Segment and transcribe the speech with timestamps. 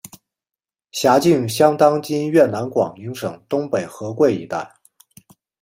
[0.91, 4.67] 辖境相当今越南广宁省东北河桧一带。